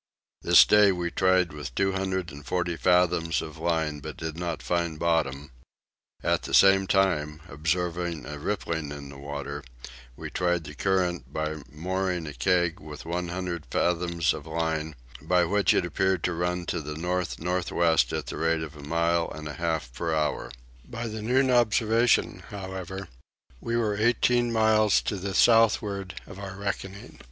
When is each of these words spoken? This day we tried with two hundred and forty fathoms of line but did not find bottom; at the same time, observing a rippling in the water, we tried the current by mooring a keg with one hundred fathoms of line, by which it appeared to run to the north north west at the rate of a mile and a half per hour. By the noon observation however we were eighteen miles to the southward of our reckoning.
This 0.41 0.65
day 0.65 0.91
we 0.91 1.11
tried 1.11 1.53
with 1.53 1.75
two 1.75 1.91
hundred 1.91 2.31
and 2.31 2.43
forty 2.43 2.75
fathoms 2.75 3.39
of 3.39 3.59
line 3.59 3.99
but 3.99 4.17
did 4.17 4.35
not 4.35 4.63
find 4.63 4.97
bottom; 4.97 5.51
at 6.23 6.41
the 6.41 6.55
same 6.55 6.87
time, 6.87 7.39
observing 7.47 8.25
a 8.25 8.39
rippling 8.39 8.91
in 8.91 9.09
the 9.09 9.17
water, 9.19 9.63
we 10.15 10.31
tried 10.31 10.63
the 10.63 10.73
current 10.73 11.31
by 11.31 11.61
mooring 11.69 12.25
a 12.25 12.33
keg 12.33 12.79
with 12.79 13.05
one 13.05 13.27
hundred 13.27 13.67
fathoms 13.69 14.33
of 14.33 14.47
line, 14.47 14.95
by 15.21 15.45
which 15.45 15.71
it 15.71 15.85
appeared 15.85 16.23
to 16.23 16.33
run 16.33 16.65
to 16.65 16.81
the 16.81 16.97
north 16.97 17.37
north 17.37 17.71
west 17.71 18.11
at 18.11 18.25
the 18.25 18.37
rate 18.37 18.63
of 18.63 18.75
a 18.75 18.81
mile 18.81 19.29
and 19.29 19.47
a 19.47 19.53
half 19.53 19.93
per 19.93 20.15
hour. 20.15 20.49
By 20.83 21.09
the 21.09 21.21
noon 21.21 21.51
observation 21.51 22.41
however 22.49 23.07
we 23.59 23.77
were 23.77 23.95
eighteen 23.97 24.51
miles 24.51 24.99
to 25.03 25.17
the 25.17 25.35
southward 25.35 26.19
of 26.25 26.39
our 26.39 26.55
reckoning. 26.55 27.19